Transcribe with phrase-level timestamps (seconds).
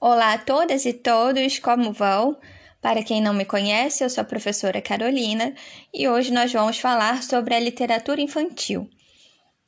[0.00, 2.38] Olá a todas e todos, como vão?
[2.80, 5.52] Para quem não me conhece, eu sou a professora Carolina
[5.92, 8.88] e hoje nós vamos falar sobre a literatura infantil,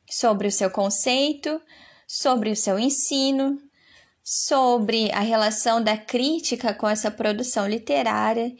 [0.08, 1.60] sobre o seu conceito,
[2.06, 3.58] sobre o seu ensino,
[4.22, 8.54] sobre a relação da crítica com essa produção literária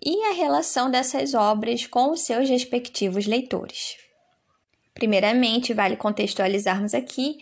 [0.00, 3.96] e a relação dessas obras com os seus respectivos leitores.
[4.94, 7.38] Primeiramente, vale contextualizarmos aqui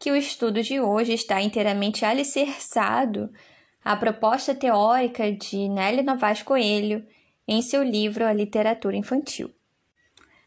[0.00, 3.30] que o estudo de hoje está inteiramente alicerçado
[3.84, 7.06] à proposta teórica de Nelly Novaes Coelho
[7.46, 9.50] em seu livro A Literatura Infantil.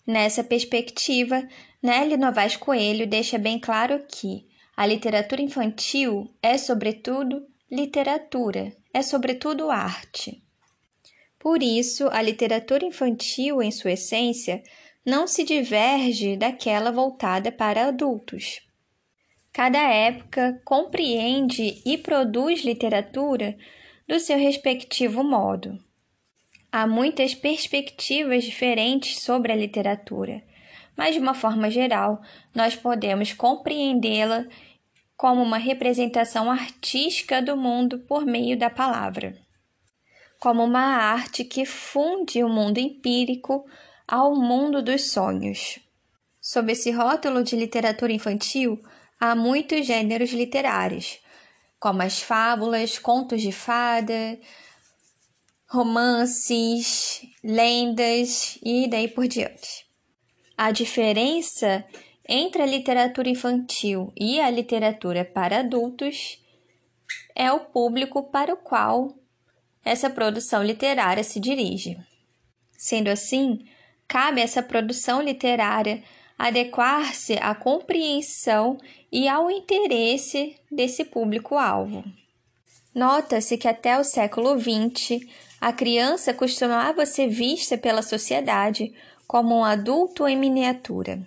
[0.08, 1.48] Nessa perspectiva,
[1.84, 9.70] Nelly Novaes Coelho deixa bem claro que a literatura infantil é, sobretudo, literatura, é, sobretudo,
[9.70, 10.44] arte.
[11.38, 14.64] Por isso, a literatura infantil, em sua essência,
[15.06, 18.62] não se diverge daquela voltada para adultos.
[19.54, 23.56] Cada época compreende e produz literatura
[24.08, 25.78] do seu respectivo modo.
[26.72, 30.42] Há muitas perspectivas diferentes sobre a literatura,
[30.98, 32.20] mas de uma forma geral,
[32.54, 34.48] nós podemos compreendê-la
[35.16, 39.38] como uma representação artística do mundo por meio da palavra,
[40.40, 43.64] como uma arte que funde o mundo empírico
[44.08, 45.78] ao mundo dos sonhos.
[46.42, 48.82] Sob esse rótulo de literatura infantil,
[49.24, 51.18] há muitos gêneros literários,
[51.80, 54.38] como as fábulas, contos de fada,
[55.70, 59.86] romances, lendas e daí por diante.
[60.58, 61.86] A diferença
[62.28, 66.38] entre a literatura infantil e a literatura para adultos
[67.34, 69.18] é o público para o qual
[69.86, 71.98] essa produção literária se dirige.
[72.78, 73.60] Sendo assim,
[74.06, 76.04] cabe essa produção literária
[76.38, 78.78] adequar-se à compreensão
[79.12, 82.04] e ao interesse desse público-alvo.
[82.94, 85.26] Nota-se que até o século XX,
[85.60, 88.94] a criança costumava ser vista pela sociedade
[89.28, 91.26] como um adulto em miniatura,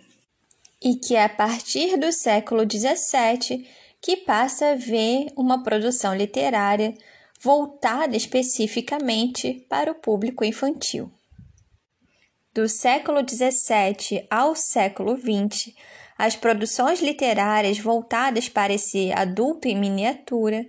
[0.82, 3.66] e que é a partir do século XVII
[4.00, 6.94] que passa a ver uma produção literária
[7.40, 11.10] voltada especificamente para o público infantil
[12.56, 15.74] do século XVII ao século XX,
[16.16, 20.64] as produções literárias voltadas para esse adulto em miniatura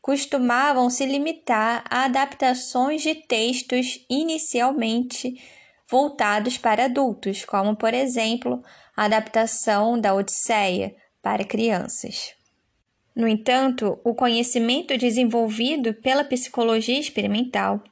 [0.00, 5.38] costumavam se limitar a adaptações de textos inicialmente
[5.86, 8.62] voltados para adultos, como, por exemplo,
[8.96, 12.32] a adaptação da Odisseia para crianças.
[13.14, 17.82] No entanto, o conhecimento desenvolvido pela psicologia experimental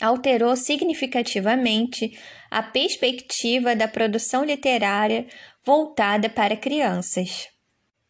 [0.00, 2.18] alterou significativamente
[2.50, 5.26] a perspectiva da produção literária
[5.64, 7.48] voltada para crianças.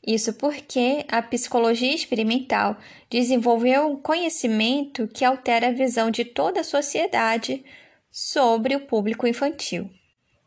[0.06, 2.76] Isso porque a psicologia experimental
[3.10, 7.64] desenvolveu um conhecimento que altera a visão de toda a sociedade
[8.10, 9.90] sobre o público infantil.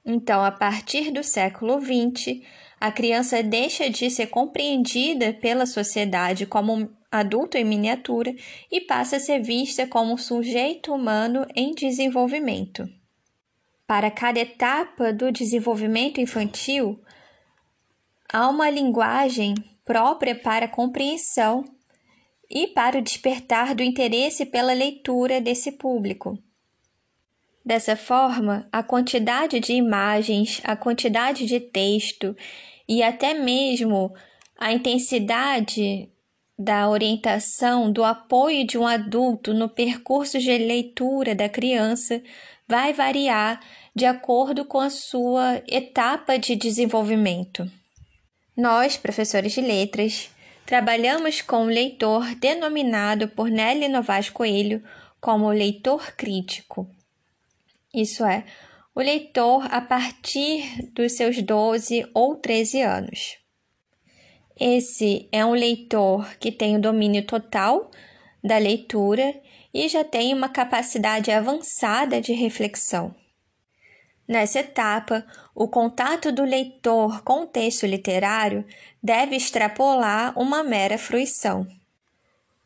[0.05, 2.41] Então, a partir do século XX,
[2.79, 8.35] a criança deixa de ser compreendida pela sociedade como adulto em miniatura
[8.71, 12.87] e passa a ser vista como um sujeito humano em desenvolvimento.
[13.87, 17.01] Para cada etapa do desenvolvimento infantil,
[18.31, 21.65] há uma linguagem própria para a compreensão
[22.49, 26.37] e para o despertar do interesse pela leitura desse público.
[27.65, 32.35] Dessa forma, a quantidade de imagens, a quantidade de texto
[32.87, 34.13] e até mesmo
[34.57, 36.09] a intensidade
[36.59, 42.21] da orientação, do apoio de um adulto no percurso de leitura da criança
[42.67, 43.61] vai variar
[43.95, 47.71] de acordo com a sua etapa de desenvolvimento.
[48.57, 50.29] Nós, professores de letras,
[50.65, 54.83] trabalhamos com o leitor denominado por Nelly Novaes Coelho
[55.21, 56.89] como leitor crítico.
[57.93, 58.43] Isso é,
[58.93, 63.38] o leitor a partir dos seus 12 ou 13 anos.
[64.59, 67.89] Esse é um leitor que tem o domínio total
[68.43, 69.33] da leitura
[69.73, 73.15] e já tem uma capacidade avançada de reflexão.
[74.27, 75.25] Nessa etapa,
[75.55, 78.65] o contato do leitor com o texto literário
[79.01, 81.65] deve extrapolar uma mera fruição.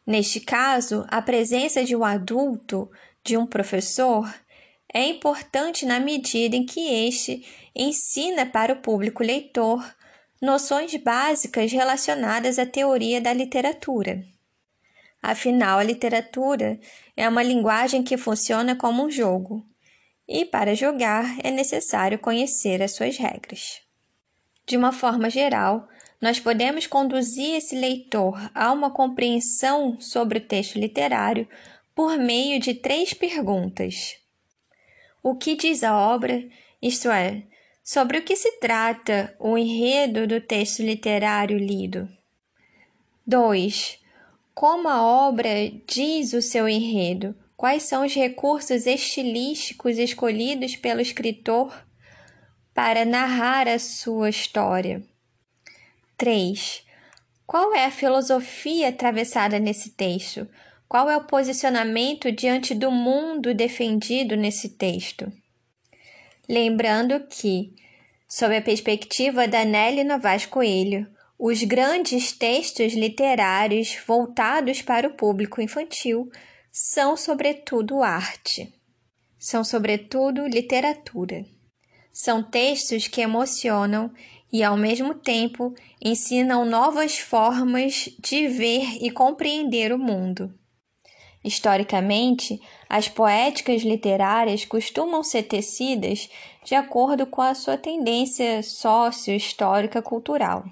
[0.05, 2.89] Neste caso, a presença de um adulto,
[3.23, 4.33] de um professor,
[4.91, 9.83] é importante na medida em que este ensina para o público leitor
[10.43, 14.21] noções básicas relacionadas à teoria da literatura.
[15.21, 16.77] Afinal, a literatura
[17.15, 19.65] é uma linguagem que funciona como um jogo,
[20.27, 23.81] e para jogar é necessário conhecer as suas regras.
[24.65, 25.87] De uma forma geral,
[26.21, 31.47] nós podemos conduzir esse leitor a uma compreensão sobre o texto literário
[31.95, 34.17] por meio de três perguntas.
[35.21, 36.45] O que diz a obra,
[36.81, 37.43] isto é,
[37.83, 42.07] sobre o que se trata o enredo do texto literário lido?
[43.27, 43.99] 2.
[44.53, 45.49] Como a obra
[45.85, 47.35] diz o seu enredo?
[47.57, 51.85] Quais são os recursos estilísticos escolhidos pelo escritor
[52.73, 55.03] para narrar a sua história?
[56.17, 56.85] 3.
[57.45, 60.47] Qual é a filosofia atravessada nesse texto?
[60.87, 65.31] Qual é o posicionamento diante do mundo defendido nesse texto?
[66.47, 67.73] Lembrando que,
[68.27, 71.07] sob a perspectiva da Nelly Novaes Coelho,
[71.39, 76.29] os grandes textos literários voltados para o público infantil
[76.71, 78.73] são, sobretudo, arte.
[79.39, 81.45] São, sobretudo, literatura.
[82.11, 84.13] São textos que emocionam
[84.51, 90.53] e, ao mesmo tempo, ensinam novas formas de ver e compreender o mundo.
[91.43, 96.29] Historicamente, as poéticas literárias costumam ser tecidas
[96.63, 100.63] de acordo com a sua tendência sócio-histórica cultural.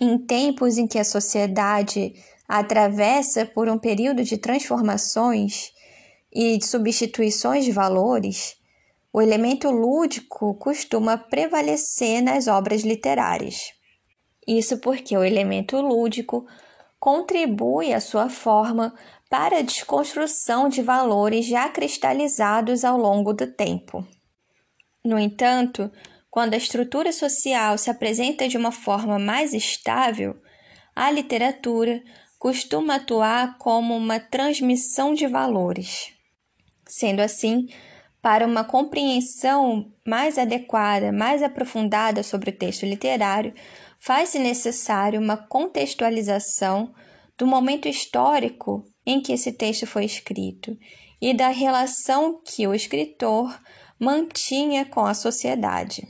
[0.00, 2.14] Em tempos em que a sociedade
[2.48, 5.72] atravessa por um período de transformações
[6.32, 8.56] e de substituições de valores,
[9.12, 13.72] o elemento lúdico costuma prevalecer nas obras literárias.
[14.46, 16.46] Isso porque o elemento lúdico
[17.04, 18.94] contribui à sua forma
[19.28, 24.08] para a desconstrução de valores já cristalizados ao longo do tempo.
[25.04, 25.92] No entanto,
[26.30, 30.34] quando a estrutura social se apresenta de uma forma mais estável,
[30.96, 32.02] a literatura
[32.38, 36.10] costuma atuar como uma transmissão de valores.
[36.86, 37.68] Sendo assim,
[38.22, 43.52] para uma compreensão mais adequada, mais aprofundada sobre o texto literário,
[44.04, 46.92] faz-se necessário uma contextualização
[47.38, 50.76] do momento histórico em que esse texto foi escrito
[51.20, 53.58] e da relação que o escritor
[53.98, 56.06] mantinha com a sociedade.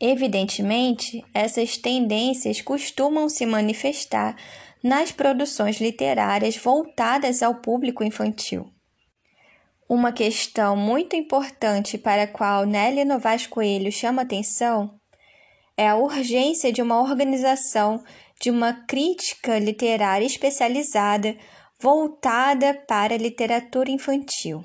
[0.00, 4.36] Evidentemente, essas tendências costumam se manifestar
[4.80, 8.70] nas produções literárias voltadas ao público infantil.
[9.88, 14.97] Uma questão muito importante para a qual Nelly Novaes Coelho chama atenção
[15.78, 18.02] é a urgência de uma organização
[18.40, 21.36] de uma crítica literária especializada
[21.80, 24.64] voltada para a literatura infantil.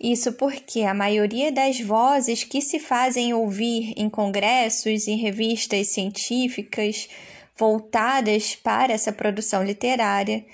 [0.00, 7.08] Isso porque a maioria das vozes que se fazem ouvir em congressos e revistas científicas
[7.56, 10.44] voltadas para essa produção literária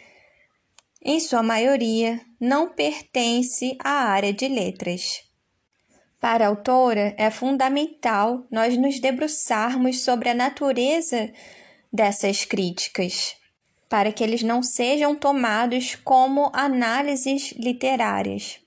[1.02, 5.27] em sua maioria, não pertence à área de letras.
[6.20, 11.32] Para a autora, é fundamental nós nos debruçarmos sobre a natureza
[11.92, 13.36] dessas críticas,
[13.88, 18.58] para que eles não sejam tomados como análises literárias.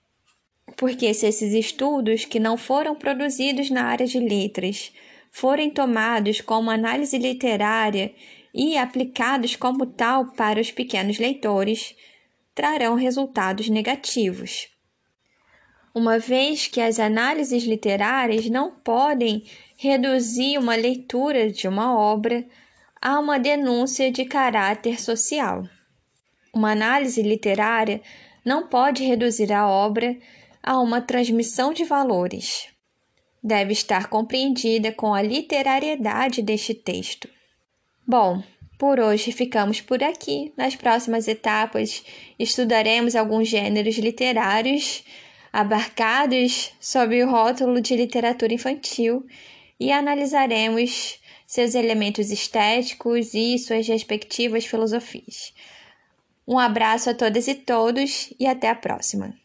[0.78, 4.94] Porque se esses estudos que não foram produzidos na área de letras
[5.30, 8.14] forem tomados como análise literária
[8.54, 11.96] e aplicados como tal para os pequenos leitores,
[12.56, 14.68] trarão resultados negativos.
[15.94, 19.44] Uma vez que as análises literárias não podem
[19.78, 22.46] reduzir uma leitura de uma obra
[23.02, 25.68] a uma denúncia de caráter social.
[26.54, 28.02] Uma análise literária
[28.46, 30.18] não pode reduzir a obra
[30.64, 32.68] a uma transmissão de valores.
[33.44, 37.28] Deve estar compreendida com a literariedade deste texto.
[38.08, 38.44] Bom,
[38.78, 40.54] por hoje ficamos por aqui.
[40.56, 42.04] Nas próximas etapas
[42.38, 45.04] estudaremos alguns gêneros literários
[45.52, 49.26] abarcados sob o rótulo de literatura infantil
[49.80, 55.54] e analisaremos seus elementos estéticos e suas respectivas filosofias.
[56.48, 59.41] Um abraço a todas e todos e até a próxima!